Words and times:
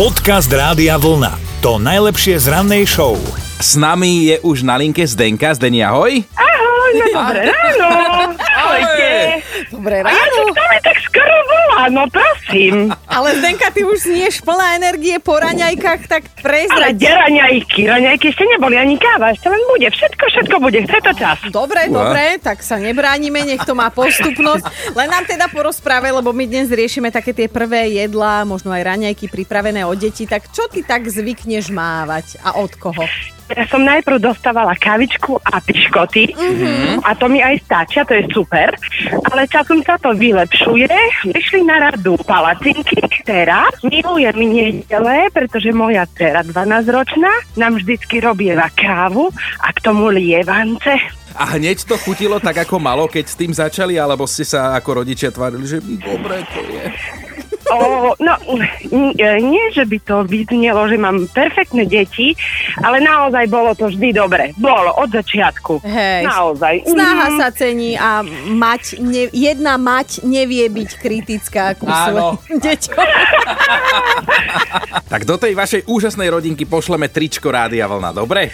Podcast 0.00 0.48
Rádia 0.48 0.96
Vlna. 0.96 1.36
To 1.60 1.76
najlepšie 1.76 2.40
z 2.40 2.48
rannej 2.48 2.88
show. 2.88 3.20
S 3.60 3.76
nami 3.76 4.32
je 4.32 4.40
už 4.40 4.64
na 4.64 4.80
linke 4.80 5.04
Zdenka. 5.04 5.52
Zdeni, 5.52 5.84
ahoj. 5.84 6.24
Ahoj, 6.40 6.90
no 6.96 7.04
dobré 7.12 7.40
ráno. 7.52 7.88
Ahojte. 8.32 9.08
Dobré 9.68 10.00
A 10.00 10.08
ja 10.08 10.16
ráno. 10.16 10.56
to 10.56 10.64
mi 10.72 10.78
tak 10.80 10.96
skoro 11.04 11.36
no 11.88 12.04
prosím. 12.10 12.92
Ale 13.08 13.38
Zdenka, 13.40 13.70
ty 13.70 13.86
už 13.86 14.04
znieš 14.04 14.44
plná 14.44 14.76
energie 14.76 15.16
po 15.22 15.38
raňajkách, 15.38 16.00
tak 16.04 16.22
Ale 16.28 16.42
prezrať. 16.42 16.92
kde 16.98 17.10
raňajky? 17.14 17.80
Raňajky 17.86 18.26
ešte 18.28 18.44
neboli 18.44 18.76
ani 18.76 18.98
káva, 18.98 19.32
ešte 19.32 19.48
len 19.48 19.62
bude. 19.70 19.88
Všetko, 19.88 20.24
všetko 20.28 20.56
bude. 20.60 20.78
Chce 20.84 20.98
to 21.00 21.12
čas. 21.16 21.38
Dobre, 21.48 21.88
Uha. 21.88 21.94
dobre, 21.94 22.24
tak 22.42 22.60
sa 22.60 22.76
nebránime, 22.76 23.46
nech 23.46 23.62
to 23.64 23.72
má 23.72 23.88
postupnosť. 23.88 24.92
Len 24.98 25.08
nám 25.08 25.24
teda 25.24 25.48
porozprávaj, 25.48 26.12
lebo 26.20 26.34
my 26.34 26.44
dnes 26.44 26.68
riešime 26.68 27.08
také 27.08 27.32
tie 27.32 27.48
prvé 27.48 27.96
jedlá, 27.96 28.44
možno 28.44 28.74
aj 28.74 28.82
raňajky 28.84 29.30
pripravené 29.30 29.86
od 29.86 29.96
detí. 29.96 30.26
Tak 30.26 30.50
čo 30.52 30.68
ty 30.68 30.82
tak 30.82 31.06
zvykneš 31.06 31.70
mávať 31.70 32.36
a 32.42 32.58
od 32.58 32.74
koho? 32.76 33.06
Ja 33.50 33.66
som 33.66 33.82
najprv 33.82 34.22
dostávala 34.22 34.78
kavičku 34.78 35.42
a 35.42 35.58
piškoty 35.58 36.32
Mhm. 36.38 37.02
a 37.02 37.10
to 37.14 37.26
mi 37.26 37.42
aj 37.42 37.58
stačia, 37.66 38.06
to 38.06 38.14
je 38.14 38.24
super. 38.30 38.70
Ale 39.30 39.50
časom 39.50 39.82
sa 39.82 39.98
to 39.98 40.14
vylepšuje. 40.14 40.90
Vyšli 41.34 41.66
na 41.66 41.90
radu 41.90 42.14
palacinky. 42.22 43.02
Teraz 43.26 43.74
milujem 43.82 44.38
nedele, 44.38 45.30
pretože 45.34 45.74
moja 45.74 46.06
dcera 46.06 46.46
12-ročná 46.46 47.30
nám 47.58 47.78
vždycky 47.78 48.22
robieva 48.22 48.70
kávu 48.70 49.30
a 49.60 49.68
k 49.74 49.78
tomu 49.82 50.08
lievance. 50.10 50.90
A 51.38 51.44
hneď 51.54 51.86
to 51.86 51.94
chutilo 51.94 52.42
tak 52.42 52.66
ako 52.66 52.82
malo, 52.82 53.06
keď 53.06 53.24
s 53.26 53.38
tým 53.38 53.54
začali, 53.54 53.94
alebo 53.94 54.26
ste 54.26 54.42
sa 54.42 54.74
ako 54.74 55.02
rodičia 55.06 55.30
tvárili, 55.30 55.62
že 55.62 55.78
dobre 55.78 56.42
to 56.50 56.60
je. 56.66 56.84
O, 57.70 57.78
no, 58.16 58.34
e, 59.14 59.30
nie, 59.40 59.64
že 59.70 59.84
by 59.84 59.98
to 60.00 60.16
vyznelo, 60.22 60.84
že 60.84 60.96
mám 60.96 61.26
perfektné 61.26 61.84
deti, 61.84 62.34
ale 62.78 62.98
naozaj 62.98 63.46
bolo 63.46 63.72
to 63.72 63.86
vždy 63.86 64.10
dobre. 64.12 64.50
Bolo, 64.54 64.90
od 64.96 65.08
začiatku. 65.08 65.78
Hej. 65.80 66.26
Naozaj. 66.26 66.74
Snaha 66.84 67.26
Mm. 67.28 67.36
sa 67.36 67.48
cení 67.50 67.94
a 67.94 68.20
mať, 68.48 68.82
ne, 68.98 69.30
jedna 69.30 69.76
mať 69.76 70.22
nevie 70.22 70.66
byť 70.66 70.90
kritická 70.96 71.74
ku 71.74 71.86
Áno. 71.86 72.34
svojim 72.36 72.58
deťom. 72.66 73.06
Tak 75.06 75.22
do 75.22 75.36
tej 75.36 75.52
vašej 75.52 75.80
úžasnej 75.86 76.28
rodinky 76.28 76.64
pošleme 76.64 77.06
tričko 77.06 77.48
Rádia 77.48 77.86
Vlna, 77.86 78.10
dobre? 78.10 78.50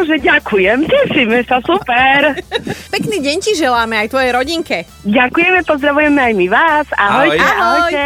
Bože, 0.00 0.16
ďakujem, 0.16 0.88
tešíme 0.88 1.44
sa, 1.44 1.60
super. 1.60 2.32
Pekný 2.88 3.20
deň 3.20 3.36
ti 3.44 3.52
želáme 3.52 4.00
aj 4.00 4.08
tvojej 4.08 4.32
rodinke. 4.32 4.88
Ďakujeme, 5.04 5.60
pozdravujeme 5.60 6.16
aj 6.24 6.32
my 6.40 6.46
vás. 6.48 6.88
Ahojte, 6.96 7.36
Ahoj. 7.36 7.60
ahojte. 7.60 8.04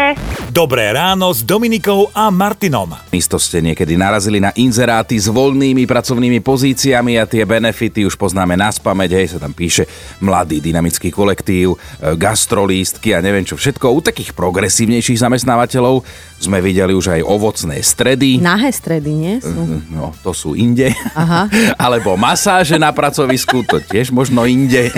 Dobré 0.51 0.91
ráno 0.91 1.31
s 1.31 1.47
Dominikou 1.47 2.11
a 2.11 2.35
Martinom. 2.35 2.95
Isto 3.15 3.39
ste 3.39 3.63
niekedy 3.63 3.95
narazili 3.95 4.43
na 4.43 4.51
inzeráty 4.59 5.19
s 5.19 5.31
voľnými 5.31 5.87
pracovnými 5.87 6.43
pozíciami 6.43 7.19
a 7.19 7.31
tie 7.31 7.47
benefity 7.47 8.07
už 8.07 8.19
poznáme 8.19 8.59
na 8.59 8.71
spameť, 8.75 9.11
hej, 9.15 9.27
sa 9.35 9.39
tam 9.43 9.55
píše 9.55 9.87
mladý 10.19 10.59
dynamický 10.63 11.15
kolektív, 11.15 11.75
e, 11.75 11.79
gastrolístky 12.19 13.15
a 13.15 13.23
neviem 13.23 13.43
čo 13.43 13.55
všetko. 13.55 13.87
U 13.95 14.03
takých 14.03 14.35
progresívnejších 14.35 15.23
zamestnávateľov 15.23 16.07
sme 16.39 16.63
videli 16.63 16.95
už 16.95 17.19
aj 17.19 17.23
ovocné 17.27 17.83
stredy. 17.83 18.39
Nahé 18.39 18.71
stredy, 18.71 19.11
nie? 19.11 19.35
Sú. 19.43 19.59
No, 19.91 20.15
to 20.23 20.31
sú 20.31 20.55
inde. 20.55 20.91
Aha. 21.19 21.51
Alebo 21.85 22.17
masáže 22.17 22.81
na 22.81 22.97
pracovisku, 22.97 23.61
to 23.69 23.77
tiež 23.77 24.09
možno 24.09 24.49
inde. 24.49 24.89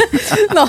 No, 0.55 0.65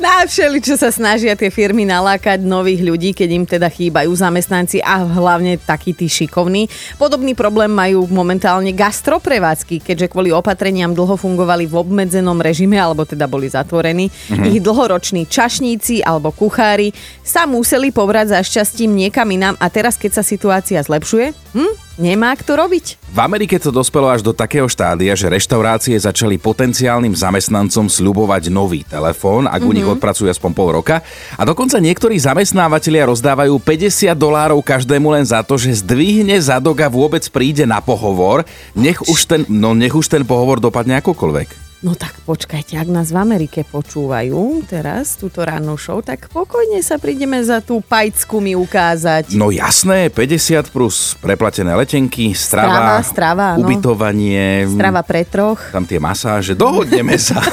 na 0.00 0.24
všeli, 0.24 0.58
čo 0.64 0.74
sa 0.80 0.88
snažia 0.88 1.36
tie 1.36 1.52
firmy 1.52 1.84
nalákať 1.84 2.40
nových 2.42 2.80
ľudí, 2.80 3.10
keď 3.12 3.28
im 3.30 3.44
teda 3.44 3.68
chýbajú 3.68 4.08
zamestnanci 4.16 4.80
a 4.80 5.04
hlavne 5.04 5.60
takí 5.60 5.92
tí 5.92 6.08
šikovní. 6.08 6.66
Podobný 6.96 7.36
problém 7.36 7.68
majú 7.70 8.08
momentálne 8.08 8.72
gastroprevádzky, 8.72 9.84
keďže 9.84 10.10
kvôli 10.10 10.32
opatreniam 10.32 10.96
dlho 10.96 11.14
fungovali 11.20 11.68
v 11.68 11.74
obmedzenom 11.76 12.40
režime, 12.40 12.80
alebo 12.80 13.04
teda 13.04 13.28
boli 13.28 13.52
zatvorení. 13.52 14.08
Ich 14.48 14.58
dlhoroční 14.64 15.28
čašníci 15.28 16.00
alebo 16.02 16.32
kuchári 16.32 16.90
sa 17.20 17.44
museli 17.44 17.92
pobrať 17.92 18.34
za 18.34 18.40
šťastím 18.42 18.96
niekam 18.96 19.28
inám 19.28 19.54
a 19.60 19.68
teraz, 19.68 20.00
keď 20.00 20.18
sa 20.18 20.24
situácia 20.24 20.80
zlepšuje, 20.80 21.36
hm, 21.54 21.85
nemá 21.96 22.32
kto 22.36 22.56
robiť. 22.56 23.12
V 23.12 23.18
Amerike 23.18 23.56
to 23.56 23.72
dospelo 23.72 24.08
až 24.12 24.20
do 24.20 24.32
takého 24.32 24.68
štádia, 24.68 25.16
že 25.16 25.32
reštaurácie 25.32 25.96
začali 25.96 26.36
potenciálnym 26.40 27.16
zamestnancom 27.16 27.88
sľubovať 27.88 28.52
nový 28.52 28.84
telefón, 28.84 29.48
ak 29.48 29.60
u 29.64 29.72
nich 29.72 29.84
odpracujú 29.84 30.28
aspoň 30.28 30.50
pol 30.52 30.68
roka. 30.76 31.00
A 31.34 31.42
dokonca 31.42 31.80
niektorí 31.80 32.20
zamestnávateľia 32.20 33.08
rozdávajú 33.08 33.56
50 33.58 34.12
dolárov 34.14 34.60
každému 34.60 35.12
len 35.16 35.24
za 35.24 35.40
to, 35.42 35.56
že 35.56 35.82
zdvihne 35.82 36.36
zadok 36.38 36.84
a 36.84 36.88
vôbec 36.92 37.24
príde 37.32 37.64
na 37.64 37.82
pohovor. 37.82 38.44
Nech 38.76 39.00
už 39.04 39.20
ten, 39.26 39.40
no 39.48 39.72
nech 39.72 39.96
už 39.96 40.06
ten 40.12 40.22
pohovor 40.22 40.60
dopadne 40.60 41.00
akokoľvek. 41.00 41.65
No 41.84 41.92
tak 41.92 42.16
počkajte, 42.24 42.80
ak 42.80 42.88
nás 42.88 43.12
v 43.12 43.20
Amerike 43.20 43.60
počúvajú 43.62 44.64
teraz, 44.64 45.20
túto 45.20 45.44
rannú 45.44 45.76
show, 45.76 46.00
tak 46.00 46.32
pokojne 46.32 46.80
sa 46.80 46.96
prídeme 46.96 47.36
za 47.44 47.60
tú 47.60 47.84
pajcku 47.84 48.40
mi 48.40 48.56
ukázať. 48.56 49.36
No 49.36 49.52
jasné, 49.52 50.08
50 50.08 50.72
plus 50.72 51.12
preplatené 51.20 51.76
letenky, 51.76 52.32
strava, 52.32 53.04
Strava, 53.04 53.04
strava, 53.04 53.46
ubytovanie, 53.60 54.64
Strava 54.72 55.04
pre 55.04 55.28
troch. 55.28 55.60
tam 55.68 55.84
tie 55.84 56.00
masáže, 56.00 56.56
dohodneme 56.56 57.20
sa. 57.28 57.44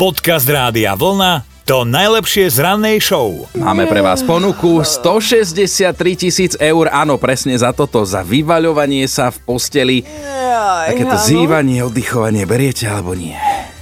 Podcast 0.00 0.48
Rádia 0.48 0.96
Vlna. 0.96 1.44
To 1.64 1.80
najlepšie 1.80 2.52
z 2.52 2.60
rannej 2.60 3.00
show. 3.00 3.48
Máme 3.56 3.88
pre 3.88 4.04
vás 4.04 4.20
ponuku 4.20 4.84
163 4.84 5.96
tisíc 6.12 6.52
eur, 6.60 6.92
áno, 6.92 7.16
presne 7.16 7.56
za 7.56 7.72
toto, 7.72 8.04
za 8.04 8.20
vyvaľovanie 8.20 9.08
sa 9.08 9.32
v 9.32 9.38
posteli. 9.48 9.96
Takéto 10.90 11.16
zývanie, 11.18 11.82
oddychovanie, 11.82 12.46
beriete 12.46 12.86
alebo 12.86 13.14
nie? 13.14 13.34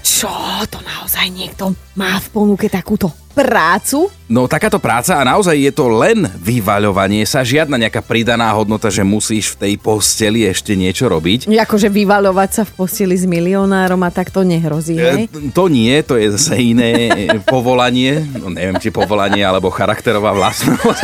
Čo, 0.02 0.30
to 0.70 0.78
naozaj 0.82 1.30
niekto 1.30 1.74
má 1.98 2.18
v 2.18 2.28
ponuke 2.30 2.66
takúto 2.70 3.10
prácu? 3.32 4.12
No 4.32 4.48
takáto 4.48 4.80
práca 4.80 5.20
a 5.20 5.26
naozaj 5.28 5.56
je 5.56 5.72
to 5.72 5.92
len 5.92 6.24
vyvaľovanie 6.40 7.24
sa, 7.28 7.44
žiadna 7.44 7.76
nejaká 7.76 8.00
pridaná 8.00 8.48
hodnota, 8.56 8.88
že 8.88 9.04
musíš 9.04 9.52
v 9.56 9.68
tej 9.68 9.72
posteli 9.76 10.48
ešte 10.48 10.72
niečo 10.72 11.08
robiť. 11.08 11.48
Akože 11.48 11.92
vyvaľovať 11.92 12.50
sa 12.52 12.62
v 12.64 12.72
posteli 12.76 13.12
s 13.12 13.28
milionárom 13.28 14.00
a 14.04 14.10
tak 14.12 14.32
to 14.32 14.40
nehrozí, 14.44 14.96
hej? 14.96 15.28
E, 15.28 15.52
To 15.52 15.68
nie, 15.68 15.92
to 16.04 16.16
je 16.16 16.32
zase 16.32 16.60
iné 16.60 17.12
e, 17.12 17.36
povolanie, 17.52 18.24
no 18.40 18.48
neviem, 18.48 18.80
či 18.80 18.88
povolanie 18.88 19.44
alebo 19.44 19.68
charakterová 19.68 20.32
vlastnosť, 20.32 21.02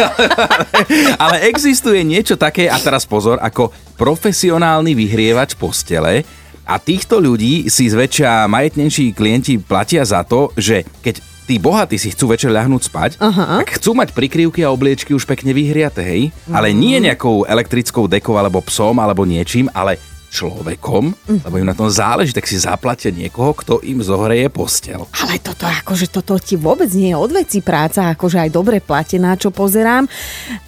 ale 1.24 1.48
existuje 1.48 2.00
niečo 2.04 2.40
také, 2.40 2.68
a 2.68 2.80
teraz 2.80 3.04
pozor, 3.04 3.36
ako 3.40 3.72
profesionálny 4.00 4.96
vyhrievač 4.96 5.52
postele 5.58 6.24
a 6.68 6.76
týchto 6.76 7.16
ľudí 7.16 7.72
si 7.72 7.88
zväčša 7.88 8.44
majetnejší 8.44 9.16
klienti 9.16 9.56
platia 9.56 10.04
za 10.04 10.20
to, 10.20 10.52
že 10.52 10.84
keď 11.00 11.37
tí 11.48 11.56
bohatí 11.56 11.96
si 11.96 12.12
chcú 12.12 12.36
večer 12.36 12.52
ľahnúť 12.52 12.82
spať, 12.92 13.10
Aha. 13.24 13.64
tak 13.64 13.80
chcú 13.80 13.96
mať 13.96 14.12
prikryvky 14.12 14.60
a 14.60 14.68
obliečky 14.68 15.16
už 15.16 15.24
pekne 15.24 15.56
vyhriate, 15.56 16.04
hej? 16.04 16.28
Ale 16.52 16.76
nie 16.76 17.00
nejakou 17.00 17.48
elektrickou 17.48 18.04
dekou 18.04 18.36
alebo 18.36 18.60
psom 18.60 19.00
alebo 19.00 19.24
niečím, 19.24 19.72
ale 19.72 19.96
človekom, 20.28 21.16
lebo 21.24 21.56
im 21.56 21.64
na 21.64 21.72
tom 21.72 21.88
záleží, 21.88 22.36
tak 22.36 22.44
si 22.44 22.60
zaplatia 22.60 23.08
niekoho, 23.08 23.56
kto 23.56 23.80
im 23.80 24.04
zohreje 24.04 24.52
postel. 24.52 25.08
Ale 25.24 25.40
toto, 25.40 25.64
akože 25.64 26.12
toto 26.12 26.36
ti 26.36 26.60
vôbec 26.60 26.92
nie 26.92 27.16
je 27.16 27.16
odveci 27.16 27.64
práca, 27.64 28.12
akože 28.12 28.44
aj 28.44 28.50
dobre 28.52 28.84
platená, 28.84 29.40
čo 29.40 29.48
pozerám. 29.48 30.04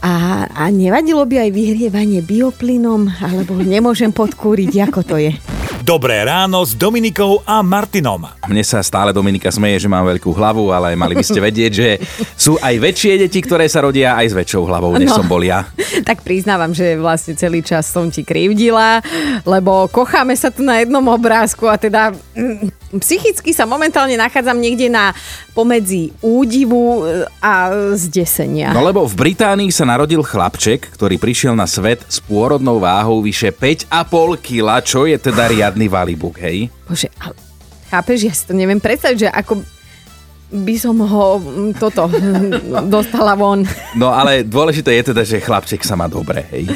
A, 0.01 0.49
a 0.49 0.65
nevadilo 0.73 1.29
by 1.29 1.45
aj 1.45 1.51
vyhrievanie 1.53 2.25
bioplynom, 2.25 3.13
alebo 3.21 3.61
nemôžem 3.61 4.09
podkúriť, 4.17 4.89
ako 4.89 5.01
to 5.05 5.17
je. 5.21 5.60
Dobré 5.81 6.21
ráno 6.21 6.61
s 6.61 6.77
Dominikou 6.77 7.41
a 7.41 7.65
Martinom. 7.65 8.29
Mne 8.45 8.61
sa 8.61 8.85
stále 8.85 9.17
Dominika 9.17 9.49
smeje, 9.49 9.81
že 9.81 9.89
mám 9.89 10.05
veľkú 10.05 10.29
hlavu, 10.29 10.69
ale 10.69 10.93
mali 10.93 11.17
by 11.17 11.25
ste 11.25 11.41
vedieť, 11.49 11.73
že 11.73 11.89
sú 12.37 12.61
aj 12.61 12.75
väčšie 12.77 13.13
deti, 13.19 13.41
ktoré 13.41 13.65
sa 13.65 13.81
rodia 13.81 14.13
aj 14.15 14.29
s 14.29 14.35
väčšou 14.37 14.69
hlavou, 14.69 14.93
než 14.95 15.09
No. 15.09 15.25
som 15.25 15.27
bol 15.27 15.41
ja. 15.41 15.65
Tak 16.09 16.21
priznávam, 16.21 16.71
že 16.71 16.95
vlastne 16.95 17.33
celý 17.33 17.65
čas 17.65 17.89
som 17.89 18.07
ti 18.07 18.21
krivdila, 18.21 19.01
lebo 19.43 19.89
kocháme 19.89 20.37
sa 20.37 20.53
tu 20.53 20.61
na 20.61 20.79
jednom 20.79 21.03
obrázku 21.03 21.65
a 21.65 21.75
teda 21.75 22.13
mm, 22.13 22.70
psychicky 22.99 23.55
sa 23.55 23.69
momentálne 23.71 24.19
nachádzam 24.19 24.59
niekde 24.59 24.91
na 24.91 25.15
pomedzi 25.55 26.11
údivu 26.19 27.07
e, 27.07 27.31
a 27.39 27.71
zdesenia. 27.95 28.75
No 28.75 28.83
lebo 28.83 29.07
v 29.07 29.15
Británii 29.15 29.71
sa 29.71 29.87
narodil 29.87 30.27
chlapček, 30.27 30.91
ktorý 30.99 31.21
prišiel 31.23 31.55
na 31.55 31.71
svet 31.71 32.03
s 32.11 32.19
pôrodnou 32.19 32.83
váhou 32.83 33.23
vyše 33.23 33.55
5,5 33.55 34.43
kg, 34.43 34.69
čo 34.83 35.07
je 35.07 35.15
teda 35.15 35.47
riadny 35.47 35.87
valibuk, 35.87 36.43
hej? 36.43 36.67
Bože, 36.91 37.07
ale 37.23 37.39
chápeš, 37.93 38.19
ja 38.27 38.35
si 38.35 38.43
to 38.51 38.55
neviem 38.59 38.83
predstaviť, 38.83 39.19
že 39.19 39.29
ako 39.31 39.63
by 40.51 40.75
som 40.75 40.99
ho 40.99 41.39
mm, 41.39 41.79
toto 41.79 42.11
dostala 42.95 43.39
von. 43.39 43.63
No 43.95 44.11
ale 44.11 44.43
dôležité 44.43 44.99
je 44.99 45.15
teda, 45.15 45.23
že 45.23 45.39
chlapček 45.39 45.87
sa 45.87 45.95
má 45.95 46.11
dobre, 46.11 46.43
hej. 46.51 46.67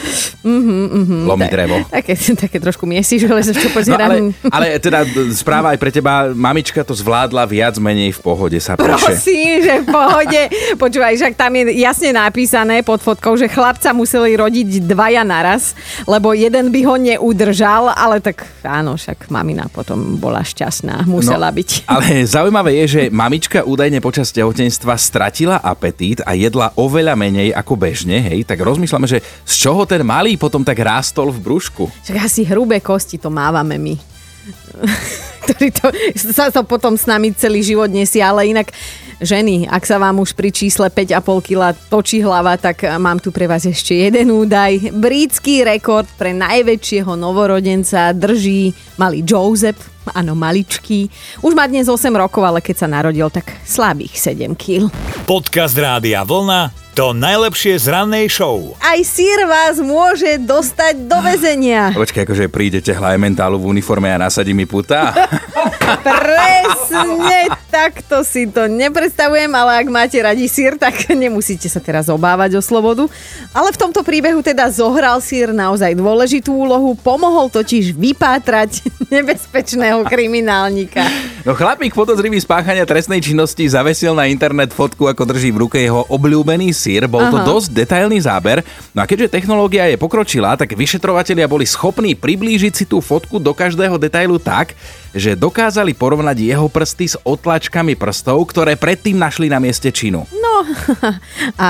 Mm-hmm, 0.46 0.84
mm-hmm, 0.94 1.22
Lomí 1.26 1.46
drevo. 1.50 1.76
Také, 1.90 2.14
také 2.46 2.56
trošku 2.62 2.86
miesiš, 2.86 3.26
ale 3.26 3.42
čo 3.42 3.70
No, 3.84 3.98
ale, 3.98 4.16
ale 4.48 4.66
teda 4.78 5.02
správa 5.34 5.74
aj 5.74 5.78
pre 5.82 5.90
teba, 5.90 6.30
mamička 6.30 6.86
to 6.86 6.94
zvládla 6.94 7.42
viac 7.44 7.74
menej 7.82 8.14
v 8.14 8.20
pohode 8.22 8.58
sa 8.62 8.78
preše. 8.78 9.18
Prosím, 9.18 9.60
že 9.60 9.74
v 9.82 9.86
pohode. 9.90 10.40
Počúvaj, 10.78 11.18
však 11.18 11.34
tam 11.34 11.52
je 11.58 11.74
jasne 11.82 12.14
napísané 12.14 12.86
pod 12.86 13.02
fotkou, 13.02 13.34
že 13.34 13.50
chlapca 13.50 13.90
museli 13.90 14.38
rodiť 14.38 14.86
dvaja 14.86 15.26
naraz, 15.26 15.74
lebo 16.06 16.30
jeden 16.32 16.70
by 16.70 16.80
ho 16.86 16.94
neudržal, 16.94 17.90
ale 17.90 18.22
tak 18.22 18.46
áno, 18.62 18.94
však 18.94 19.26
mamina 19.28 19.66
potom 19.68 20.16
bola 20.16 20.46
šťastná, 20.46 21.04
musela 21.10 21.50
no, 21.50 21.56
byť. 21.58 21.90
Ale 21.90 22.22
zaujímavé 22.24 22.84
je, 22.84 22.86
že 22.86 23.02
mamička 23.10 23.63
údajne 23.64 23.98
počas 24.04 24.30
tehotenstva 24.30 24.94
stratila 25.00 25.58
apetít 25.58 26.20
a 26.22 26.36
jedla 26.36 26.70
oveľa 26.76 27.16
menej 27.16 27.50
ako 27.56 27.74
bežne, 27.74 28.20
hej, 28.20 28.44
tak 28.44 28.60
rozmýšľame, 28.60 29.08
že 29.08 29.24
z 29.42 29.54
čoho 29.56 29.88
ten 29.88 30.04
malý 30.04 30.36
potom 30.36 30.62
tak 30.62 30.78
rástol 30.78 31.32
v 31.32 31.40
brúšku. 31.40 31.88
Však 32.04 32.18
asi 32.20 32.44
hrubé 32.44 32.78
kosti 32.84 33.16
to 33.18 33.32
mávame 33.32 33.80
my. 33.80 33.94
ktorý 35.44 35.68
to, 35.76 35.86
sa 36.32 36.48
to 36.48 36.64
potom 36.64 36.96
s 36.96 37.04
nami 37.04 37.32
celý 37.36 37.60
život 37.60 37.88
nesie, 37.92 38.24
ale 38.24 38.48
inak 38.48 38.72
ženy, 39.20 39.66
ak 39.68 39.84
sa 39.84 39.98
vám 40.00 40.22
už 40.22 40.34
pri 40.34 40.50
čísle 40.50 40.90
5,5 40.90 41.46
kg 41.46 41.74
točí 41.90 42.22
hlava, 42.22 42.58
tak 42.58 42.86
mám 42.98 43.18
tu 43.18 43.30
pre 43.30 43.46
vás 43.46 43.66
ešte 43.66 43.94
jeden 43.94 44.32
údaj. 44.32 44.94
Britský 44.94 45.66
rekord 45.66 46.08
pre 46.18 46.32
najväčšieho 46.32 47.12
novorodenca 47.18 48.10
drží 48.14 48.74
malý 48.96 49.22
Joseph, 49.26 49.80
áno, 50.14 50.36
maličký. 50.36 51.08
Už 51.40 51.52
má 51.56 51.64
dnes 51.70 51.88
8 51.88 52.10
rokov, 52.14 52.44
ale 52.44 52.60
keď 52.60 52.84
sa 52.84 52.88
narodil, 52.90 53.28
tak 53.30 53.52
slabých 53.64 54.18
7 54.18 54.54
kg. 54.54 54.90
Podcast 55.24 55.74
Rádia 55.74 56.22
Vlna 56.22 56.84
to 56.94 57.10
najlepšie 57.10 57.74
z 57.74 57.90
rannej 57.90 58.30
show. 58.30 58.78
Aj 58.78 59.02
sír 59.02 59.50
vás 59.50 59.82
môže 59.82 60.38
dostať 60.38 61.10
do 61.10 61.18
väzenia. 61.18 61.90
Počkaj, 61.90 62.22
akože 62.22 62.46
prídete 62.46 62.94
hlajementálu 62.94 63.58
v 63.58 63.66
uniforme 63.66 64.14
a 64.14 64.22
nasadí 64.22 64.54
mi 64.54 64.62
puta? 64.62 65.10
Presne 65.84 67.52
takto 67.68 68.24
si 68.24 68.48
to 68.48 68.70
nepredstavujem, 68.70 69.50
ale 69.52 69.84
ak 69.84 69.88
máte 69.92 70.16
radi 70.20 70.48
sír, 70.48 70.80
tak 70.80 71.12
nemusíte 71.12 71.68
sa 71.68 71.82
teraz 71.82 72.08
obávať 72.08 72.56
o 72.58 72.62
slobodu. 72.64 73.04
Ale 73.52 73.68
v 73.74 73.80
tomto 73.80 74.00
príbehu 74.00 74.40
teda 74.40 74.70
zohral 74.72 75.20
sír 75.20 75.52
naozaj 75.52 75.92
dôležitú 75.98 76.54
úlohu, 76.54 76.96
pomohol 76.96 77.52
totiž 77.52 77.92
vypátrať 77.92 78.86
nebezpečného 79.14 80.04
kriminálnika. 80.08 81.04
No 81.44 81.52
chlapík 81.52 81.92
podozrivý 81.92 82.40
spáchania 82.40 82.88
trestnej 82.88 83.20
činnosti 83.20 83.68
zavesil 83.68 84.16
na 84.16 84.24
internet 84.28 84.72
fotku, 84.72 85.04
ako 85.04 85.28
drží 85.28 85.52
v 85.52 85.68
ruke 85.68 85.76
jeho 85.76 86.08
obľúbený 86.08 86.72
sír. 86.72 87.04
Bol 87.04 87.28
to 87.28 87.38
Aha. 87.40 87.46
dosť 87.46 87.68
detailný 87.72 88.18
záber. 88.24 88.64
No 88.96 89.04
a 89.04 89.08
keďže 89.08 89.36
technológia 89.36 89.88
je 89.92 90.00
pokročilá, 90.00 90.56
tak 90.56 90.72
vyšetrovatelia 90.72 91.44
boli 91.44 91.68
schopní 91.68 92.16
priblížiť 92.16 92.72
si 92.72 92.84
tú 92.88 93.04
fotku 93.04 93.36
do 93.36 93.52
každého 93.52 94.00
detailu 94.00 94.40
tak, 94.40 94.72
že 95.14 95.38
dokázali 95.38 95.92
porovnať 95.94 96.36
jeho 96.40 96.66
prsty 96.66 97.06
s 97.12 97.16
otlačkami 97.22 97.94
prstov, 97.94 98.40
ktoré 98.50 98.74
predtým 98.74 99.14
našli 99.14 99.46
na 99.52 99.62
mieste 99.62 99.92
činu. 99.92 100.26
No 100.32 100.43
a 101.64 101.68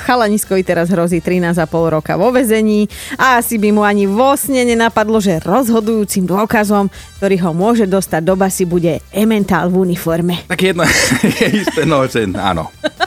chalaniskovi 0.00 0.64
teraz 0.64 0.88
hrozí 0.88 1.20
13,5 1.20 1.68
roka 1.92 2.16
vo 2.16 2.32
vezení 2.32 2.88
a 3.18 3.40
asi 3.40 3.58
by 3.58 3.68
mu 3.72 3.82
ani 3.84 4.08
vo 4.08 4.36
sne 4.36 4.64
nenapadlo, 4.64 5.20
že 5.20 5.40
rozhodujúcim 5.42 6.24
dôkazom, 6.24 6.88
ktorý 7.20 7.36
ho 7.44 7.50
môže 7.52 7.84
dostať 7.88 8.22
do 8.24 8.34
basy, 8.38 8.64
bude 8.64 9.00
ementál 9.12 9.68
v 9.68 9.90
uniforme. 9.90 10.44
Tak 10.48 10.60
jedno 10.60 10.84
je 11.40 11.46
isté, 11.66 11.84
no, 11.84 12.06
že 12.08 12.24
áno. 12.36 12.72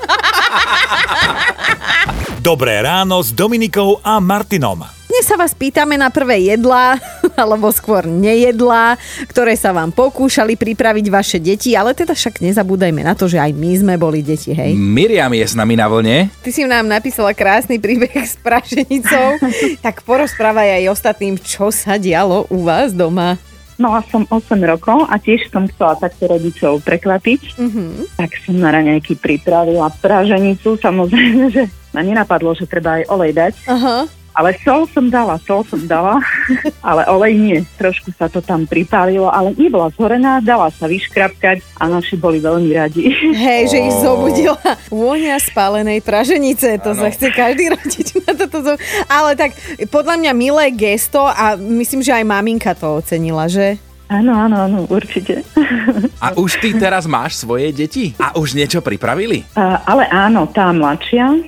Dobré 2.45 2.77
ráno 2.86 3.25
s 3.25 3.33
Dominikou 3.33 3.98
a 4.06 4.22
Martinom. 4.22 4.86
Dnes 5.10 5.25
sa 5.25 5.39
vás 5.39 5.57
pýtame 5.57 5.98
na 5.98 6.12
prvé 6.12 6.45
jedlá, 6.45 7.00
alebo 7.43 7.67
skôr 7.69 8.07
nejedlá, 8.07 8.95
ktoré 9.27 9.59
sa 9.59 9.75
vám 9.75 9.91
pokúšali 9.91 10.55
pripraviť 10.55 11.05
vaše 11.11 11.37
deti, 11.43 11.75
ale 11.75 11.91
teda 11.91 12.15
však 12.15 12.39
nezabúdajme 12.39 13.03
na 13.03 13.13
to, 13.13 13.27
že 13.27 13.37
aj 13.37 13.51
my 13.51 13.71
sme 13.75 13.93
boli 13.99 14.23
deti, 14.23 14.55
hej. 14.55 14.73
Miriam 14.73 15.31
je 15.35 15.45
s 15.45 15.53
nami 15.53 15.75
na 15.75 15.91
vlne. 15.91 16.31
Ty 16.41 16.49
si 16.49 16.63
nám 16.63 16.87
napísala 16.87 17.35
krásny 17.35 17.77
príbeh 17.77 18.15
s 18.23 18.39
prašenicou, 18.39 19.37
tak 19.85 20.01
porozprávaj 20.07 20.81
aj 20.81 20.91
ostatným, 20.95 21.35
čo 21.37 21.69
sa 21.69 21.99
dialo 21.99 22.47
u 22.47 22.63
vás 22.63 22.95
doma. 22.95 23.35
Mala 23.75 23.99
som 24.07 24.23
8 24.31 24.55
rokov 24.63 25.03
a 25.11 25.19
tiež 25.19 25.51
som 25.51 25.67
chcela 25.67 25.99
takto 25.99 26.31
rodičov 26.31 26.79
prekvapiť. 26.88 27.59
Mm-hmm. 27.59 28.15
Tak 28.15 28.31
som 28.47 28.55
na 28.55 28.71
raňajky 28.71 29.19
pripravila 29.19 29.91
praženicu. 29.99 30.79
Samozrejme, 30.79 31.51
že 31.51 31.67
ma 31.91 31.99
nenapadlo, 31.99 32.55
že 32.55 32.71
treba 32.71 33.03
aj 33.03 33.11
olej 33.11 33.31
dať. 33.35 33.53
Aha. 33.67 34.07
Ale 34.35 34.51
sol 34.59 34.83
som 34.91 35.07
dala, 35.07 35.39
sol 35.47 35.63
som 35.63 35.79
dala, 35.87 36.19
ale 36.89 37.07
olej 37.07 37.33
nie. 37.39 37.57
Trošku 37.79 38.11
sa 38.19 38.27
to 38.27 38.43
tam 38.43 38.67
pripálilo, 38.67 39.31
ale 39.31 39.55
nebola 39.55 39.87
zhorená, 39.95 40.43
dala 40.43 40.67
sa 40.75 40.91
vyškrapkať 40.91 41.63
a 41.79 41.87
naši 41.87 42.19
boli 42.19 42.43
veľmi 42.43 42.69
radi. 42.75 43.07
Hej, 43.47 43.71
že 43.71 43.77
ich 43.79 43.95
zobudila 44.03 44.59
vôňa 44.91 45.39
spálenej 45.39 46.03
praženice, 46.03 46.75
to 46.83 46.91
ano. 46.91 46.99
sa 46.99 47.07
chce 47.15 47.31
každý 47.31 47.71
rodič 47.79 48.11
na 48.27 48.35
toto. 48.35 48.75
Ale 49.07 49.39
tak 49.39 49.55
podľa 49.87 50.19
mňa 50.19 50.31
milé 50.35 50.65
gesto 50.75 51.23
a 51.23 51.55
myslím, 51.55 52.03
že 52.03 52.11
aj 52.11 52.27
maminka 52.27 52.75
to 52.75 52.99
ocenila, 52.99 53.47
že? 53.47 53.79
Áno, 54.05 54.37
áno, 54.37 54.55
áno, 54.69 54.77
určite. 54.85 55.41
A 56.25 56.37
už 56.37 56.61
ty 56.61 56.77
teraz 56.77 57.09
máš 57.09 57.41
svoje 57.41 57.73
deti? 57.73 58.13
A 58.21 58.37
už 58.37 58.53
niečo 58.53 58.81
pripravili? 58.81 59.41
Uh, 59.57 59.81
ale 59.81 60.05
áno, 60.13 60.45
tá 60.45 60.69
mladšia. 60.69 61.41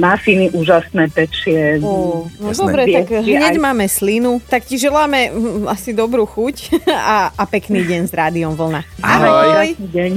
Mafiny 0.00 0.52
úžasné 0.52 1.08
pečie. 1.08 1.80
Oh, 1.80 2.28
no 2.40 2.52
Jasné. 2.52 2.60
dobre, 2.60 2.82
tak 2.92 3.08
hneď 3.24 3.56
aj... 3.56 3.60
máme 3.60 3.84
slinu. 3.88 4.40
Tak 4.44 4.68
ti 4.68 4.76
želáme 4.76 5.32
hm, 5.32 5.64
asi 5.68 5.96
dobrú 5.96 6.28
chuť 6.28 6.76
a, 6.92 7.32
a 7.32 7.42
pekný 7.48 7.84
deň 7.88 8.00
s 8.04 8.12
Rádiom 8.12 8.52
Vlna. 8.52 8.80
Ahoj. 9.00 9.28
Ahoj. 9.28 9.68
deň. 9.80 10.12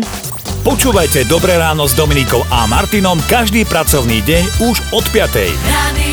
Počúvajte 0.68 1.24
Dobré 1.32 1.56
ráno 1.56 1.88
s 1.88 1.96
Dominikou 1.96 2.44
a 2.52 2.68
Martinom 2.68 3.16
každý 3.32 3.64
pracovný 3.64 4.20
deň 4.28 4.44
už 4.68 4.76
od 4.92 5.06
5. 5.16 5.32
Radio. 5.72 6.07